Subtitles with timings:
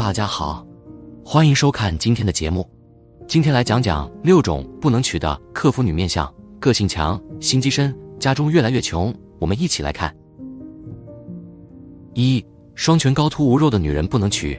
[0.00, 0.66] 大家好，
[1.22, 2.66] 欢迎收看今天的节目。
[3.28, 6.26] 今天来讲讲六种不能娶的克夫女面相：
[6.58, 9.14] 个性强、心机深、家中越来越穷。
[9.38, 10.16] 我们一起来看。
[12.14, 12.42] 一、
[12.74, 14.58] 双颧高凸无肉的女人不能娶。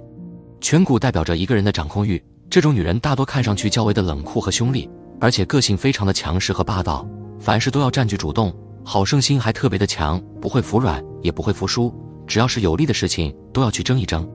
[0.61, 4.87] 颧骨代表着一个人的掌控欲，这种女人大多看上去较为的冷酷和凶厉，
[5.19, 7.03] 而且个性非常的强势和霸道，
[7.39, 8.55] 凡事都要占据主动，
[8.85, 11.91] 好胜心还特别的强，不会服软，也不会服输，
[12.27, 14.29] 只要是有利的事情都要去争一争。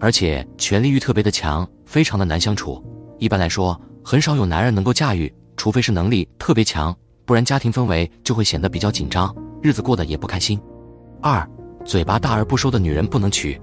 [0.00, 2.82] 而且权力欲特别的强，非常的难相处。
[3.18, 10.60] 一般来说，很少有男人能够驾驭，除非是能力特别强，不然家庭氛围就会显得比较紧张，日子过得也不开心。
[11.20, 11.44] 二，
[11.84, 13.60] 嘴巴大而不收的女人不能娶。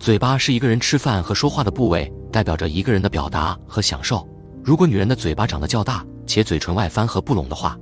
[0.00, 4.26] 嘴巴是一个人吃饭和说话的部位，代表着一个人的表达和享受。
[4.64, 7.78] 如果女人的嘴巴长得较大，且嘴唇外翻和不拢的话，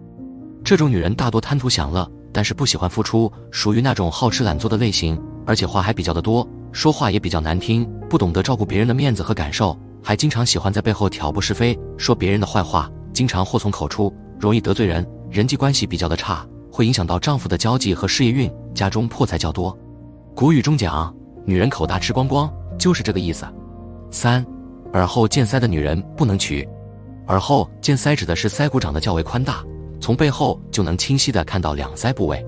[0.62, 6.46] 这种女人大多贪图享乐，但是不喜欢付出，属于那种好吃懒做的类型，而且话还比较的多。
[6.76, 19.74] 说话也比较难听，不懂得照顾别人的面子和感受，还经常喜欢在背后挑拨是非，说别人的坏话，经常祸从口出，容易得罪人，人际关系比较的差，会影响到丈夫的交际和事业运，家中破财较多。
[20.34, 23.46] 古语中讲，女人口大吃光光，就是这个意思。
[24.10, 24.44] 三，
[24.92, 26.68] 耳后见腮的女人不能娶。
[27.28, 29.64] 耳后见腮指的是腮骨长得较为宽大，
[29.98, 32.44] 从背后就能清晰的看到两腮部位。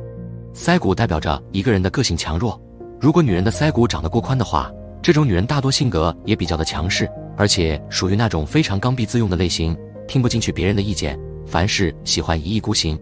[0.55, 2.61] 腮骨代表着一个人的个性强弱。
[3.01, 9.77] 如果女人的腮骨长得过宽的话，这种女人大多性格也比较的强势，而且属于那种非常刚愎自用的类型，
[10.09, 12.99] 听不进去别人的意见，凡事喜欢一意孤行。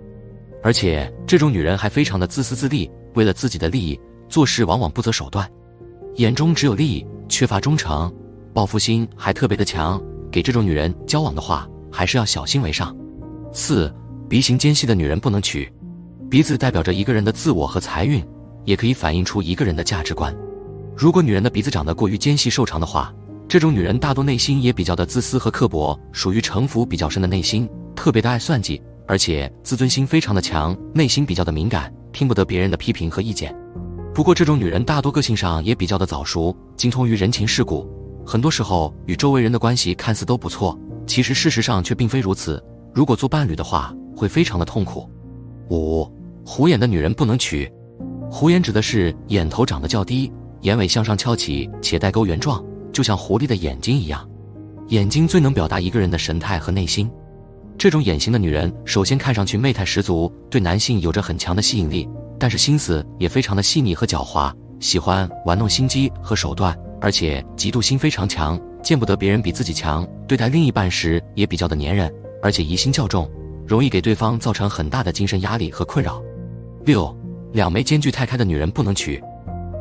[0.62, 5.48] 而且这种女人还非常的自私自利，为了自己的利益做事往往不择手段，
[6.16, 8.12] 眼中只有利益，缺乏忠诚，
[8.52, 10.00] 报复心还特别的强。
[10.30, 12.94] 给这种女人交往的话，还是要小心为上。
[13.50, 13.90] 四，
[14.28, 15.72] 鼻型尖细的女人不能娶，
[16.28, 18.22] 鼻子代表着一个人的自我和财运。
[18.66, 20.36] 也可以反映出一个人的价值观。
[20.94, 23.14] 如果女人的鼻子长得过于尖细瘦长的话，
[23.48, 33.54] 这种女人大多内心也比较的自私和刻薄，属于城府比较深的内心，特别的爱算计，而且自尊心非常的强，内心比较的敏感，听不得别人的批评和意见。
[34.12, 37.86] 不过这种女人大多个性上也比较的早熟，精通于人情世故，
[38.26, 40.76] 很多时候与周围人的关系看似都不错，
[41.06, 42.62] 其实事实上却并非如此。
[42.92, 45.08] 如果做伴侣的话，会非常的痛苦。
[45.68, 46.10] 五，
[46.44, 47.70] 虎眼的女人不能娶。
[48.38, 50.30] 狐眼指的是眼头长得较低，
[50.60, 54.28] 眼尾向上翘起，且带钩圆状，就像狐狸的眼睛一样。
[54.88, 57.10] 眼睛最能表达一个人的神态和内心。
[57.78, 62.06] 这种眼型的女人，首先看上去媚态十足，对男性有着很强的吸引力，
[62.38, 70.06] 但是心思也非常的细腻和狡猾，喜欢玩弄心机和手段，而且嫉妒心非常强，见不得别人比自己强。
[70.28, 73.26] 对待另一半时也比较的粘人，而且疑心较重，
[73.66, 76.22] 容易给对方造成很大的精神压力和困扰。
[76.84, 77.16] 六。
[77.52, 79.22] 两眉间距太开的女人不能娶，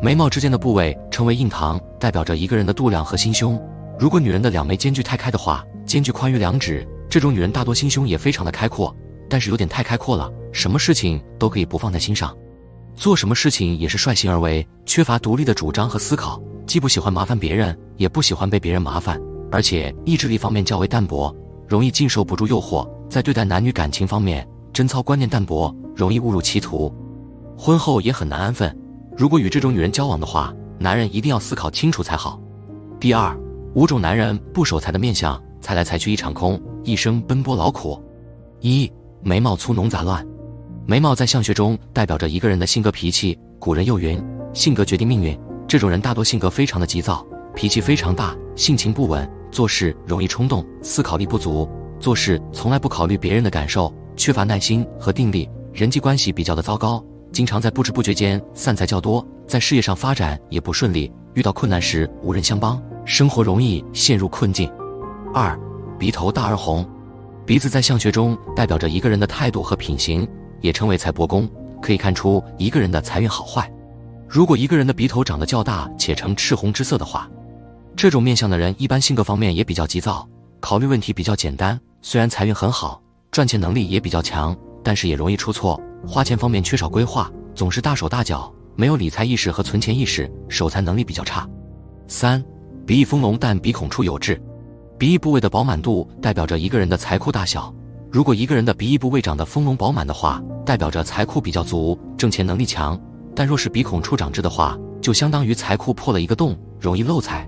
[0.02, 3.62] 眉毛之间的部位称为印堂，代表着一个人的度量和心胸。
[4.00, 8.96] 如果女人的两眉间距太开的话，间距宽于两指，这种女人大多心胸也非常的开阔，
[9.30, 12.36] 但是有点太开阔了，什么事情都可以不放在心上，
[12.96, 19.20] 做什么事情也是率性而为，缺乏独立的主张和思考，既不喜欢麻烦别人，也不喜欢被别人麻烦，
[19.52, 21.34] 而且意志力方面较为淡薄，
[21.68, 26.94] 容易经受不住诱惑，在对待男女感情方面贞操观念淡薄，容易误入歧途。
[27.58, 28.76] 婚后也很难安分，
[29.18, 32.40] 如果与这种女人交往的话，男人一定要思考清楚才好。
[33.00, 33.36] 第二，
[33.74, 38.02] 五种男人不守财的面相，财来财去一场空，一生奔波劳苦。
[38.60, 40.26] 一，眉毛粗浓杂乱，
[40.86, 43.38] 眉毛在相学中代表着一个人的性格脾气。
[43.58, 44.22] 古人又云，
[44.54, 45.38] 性格决定命运。
[45.68, 51.68] 这种人大多性格非常的急躁，脾气非常大，性情不稳，做事容易冲动，思考力不足，
[52.00, 57.04] 做事从来不考虑别人的感受，缺乏耐心和定力，人际关系比较的糟糕。
[57.36, 64.72] 经常在不知不觉间散财较多，在事业上发展也不顺利，遇到困难时无人相帮，生活容易陷入困境。
[65.34, 65.60] 二，
[66.00, 66.90] 鼻头大而红，
[67.46, 70.26] 鼻子在相学中代表着一个人的态度和品行，
[70.62, 71.46] 也称为财帛宫，
[71.82, 73.70] 可以看出一个人的财运好坏。
[74.30, 77.30] 如果一个人的鼻头长得较大且呈赤红之色的话，
[77.98, 80.26] 这种面相的人一般性格方面也比较急躁，
[80.62, 81.78] 考虑问题比较简单。
[82.02, 85.78] 虽然财运很好，赚钱能力也比较强，但是也容易出错。
[86.08, 91.48] 花钱方面缺少规划，总是大手大脚，没有理财意识和存钱意识，守财能力比较差。
[92.08, 92.44] 三，
[92.86, 94.40] 鼻翼丰隆但鼻孔处有痣，
[94.98, 97.74] 鼻翼部位的饱满度代表着一个人的财库大小。
[98.12, 102.98] 如果一个人的鼻翼部位长得丰隆饱满的话，代表着财库比较足，挣钱能力强；
[103.36, 107.48] 但若是鼻孔处长痣的话，就相当于财库破了一个洞，容易漏财。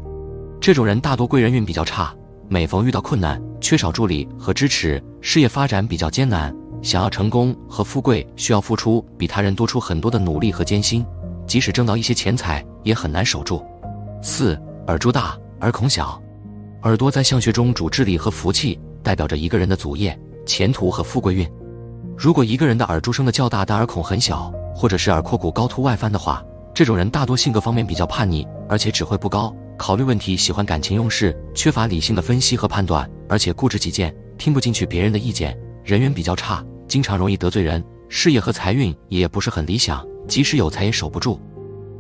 [0.60, 2.14] 这种人大多贵人运比较差，
[2.50, 6.54] 每逢遇到困难，缺少助力和支持，事业发展比较艰难。
[6.82, 11.06] 想要成功和富贵，需要付出比他人多出很多的努力和艰辛，
[11.46, 13.64] 即使挣到一些钱财，也很难守住。
[14.22, 16.22] 四耳珠大，耳孔小。
[16.84, 21.50] 耳朵在相学中主智力和福气，代表着一个人的祖业、前途和富贵运。
[22.16, 26.44] 如果一个人的耳珠生的较大，但耳孔很小，或者是耳廓骨高凸外翻的话，
[26.74, 41.40] 这种人大多性格方面比较叛逆，而且智慧不高，考虑问题喜欢感情用事，缺乏理性的分析和判断，而且固执己见，听不进去别人的意见，人缘比较差，经常容易得罪人，事业和财运也不是很理想，即使有财也守不住。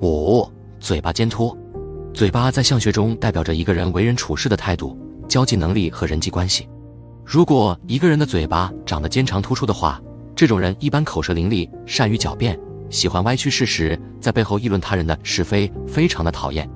[0.01, 0.45] 五，
[0.77, 1.57] 嘴巴尖凸。
[2.13, 4.99] 嘴巴在相学中代表着一个人为人处事的态度、
[5.29, 6.67] 交际能力和人际关系。
[7.23, 10.01] 如果一个人的嘴巴长得尖长突出的话，
[10.35, 12.59] 这种人一般口舌伶俐，善于狡辩，
[12.89, 16.69] 喜欢歪曲事实，在背后议论他人的是非，非常的讨厌。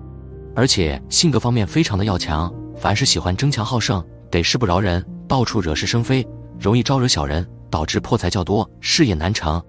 [0.55, 6.25] 而且性格方面非常的要强，凡是喜欢争强好胜，得势不饶人，到处惹是生非，
[6.61, 9.59] 容易招惹小人，导致破财较多，事业难成。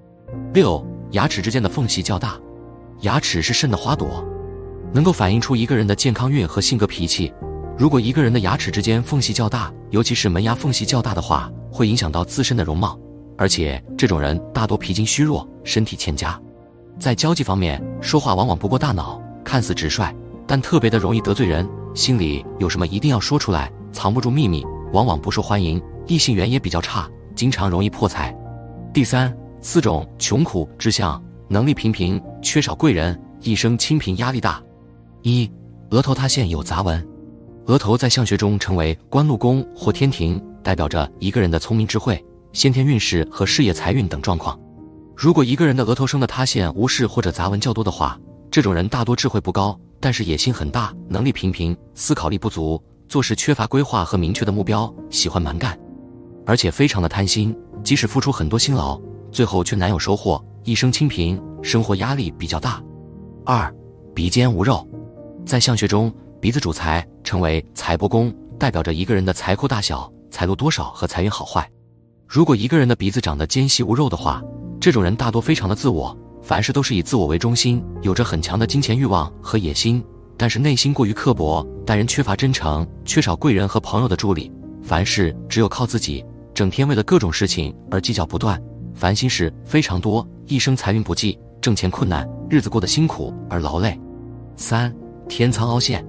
[0.52, 2.38] 六，牙齿之间的缝隙较大，
[3.00, 4.22] 牙齿是肾的花朵。
[4.92, 7.32] 能够反映出一个人的健康运和性格脾气。
[7.78, 13.00] 如果一个人的牙齿之间缝隙较大，尤其是门牙缝隙较大的话，会影响到自身的容貌。
[13.38, 16.38] 而且这种人大多脾经虚弱，身体欠佳。
[16.98, 20.14] 在交际方面，说话往往不过大脑，看似直率，
[20.46, 21.66] 但特别的容易得罪人。
[21.94, 24.62] 心里有什么一定要说出来，藏不住秘密，
[24.92, 25.82] 往往不受欢迎。
[26.06, 28.36] 异性缘也比较差，经常容易破财。
[28.92, 34.62] 第三四种穷苦之相，能力平平，缺少贵人，一生清贫压力大。
[35.22, 35.50] 一
[35.90, 37.06] 额头塌陷有杂纹，
[37.66, 42.22] 额头在相学中称为官禄宫或天庭，代表着一个人的聪明智慧、
[42.52, 44.58] 先天运势和事业财运等状况。
[45.16, 48.18] 如果一个人的额头生的塌陷、无视或者杂纹较多的话，
[48.50, 55.78] 这种人大多智慧不高，但是野心很大，能力平平，思考力不足，做事缺乏规划和明确的目标，喜欢蛮干，
[56.46, 57.54] 而且非常的贪心，
[57.84, 58.98] 即使付出很多辛劳，
[59.30, 62.82] 最后却难有收获，一生清贫，生活压力比较大。
[63.44, 63.70] 二
[64.14, 64.88] 鼻尖无肉。
[65.44, 66.10] 在相学中，
[66.40, 71.70] 鼻子主财，称为财帛宫，代表着一个人的财库大小、财路多少和财运好坏。
[72.26, 74.42] 如果一个人的鼻子长得尖细无肉的话，
[74.80, 80.02] 这种人大多非常的自我，凡事都是以自我为中心，有着很强的金钱欲望和野心，
[80.42, 84.50] 但是内心过于刻薄，待人缺乏真诚，缺少贵人和朋友的助力，
[84.82, 88.60] 凡事只有靠自己，整天为了各种事情而计较不断，
[88.92, 93.96] 烦心事非常多，一生财运不济，挣钱困难，日子过得辛苦而劳累。
[94.56, 94.92] 三。
[95.28, 96.04] 天仓凹陷，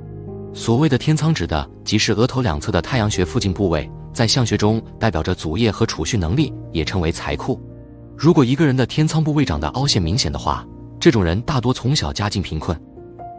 [0.51, 7.61] 所谓的天仓指的即是额头两侧的太阳穴附近部位，在相学中代表着祖业和储蓄能力，也称为财库。
[8.17, 10.65] 如果一个人的天仓部位长得凹陷明显的话，
[10.99, 12.75] 这种人大多从小家境贫困，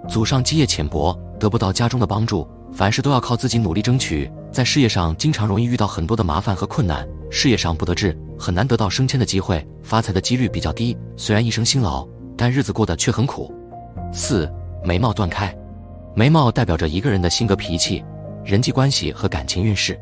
[0.09, 10.97] 祖上基业浅薄，得不到家中的帮助，凡事都要靠自己努力争取，在事业上经常容易遇到很多的麻烦和困难，事业上不得志，很难得到升迁的机会，发财的几率比较低。
[11.17, 12.07] 虽然一生辛劳，
[12.37, 13.53] 但日子过得却很苦。
[14.13, 14.51] 四
[14.85, 15.55] 眉毛断开。
[16.15, 18.05] 眉毛代表着一个人的性格脾气、
[18.45, 19.99] 人际关系和感情运势。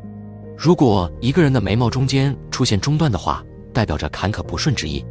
[0.55, 5.03] 如果一个人的眉毛中间出现中断的话，代表着坎坷不顺之意。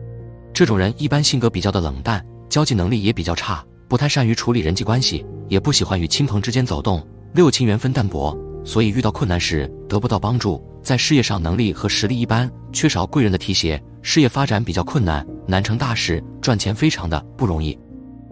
[0.55, 8.35] 这种人一般性格比较的冷淡，交际能力也比较差，不太善于处理人际关系，也不喜欢与亲朋之间走动，六亲缘分淡薄，
[8.65, 10.67] 所以遇到困难时得不到帮助。
[10.83, 17.79] 在事业上能力和实力一般，缺少贵人的提携，事业发展比较困难，难成大事，赚钱非常的不容易，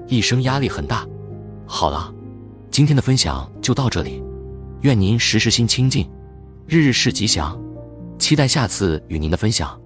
[0.06, 1.06] 一生压力很大。
[1.66, 2.10] 好了。
[2.70, 4.22] 今天的分享就到这里，
[4.80, 6.10] 愿您时时心清静，
[6.66, 7.54] 日日事吉祥，
[8.18, 9.78] 期待下次与您的分享。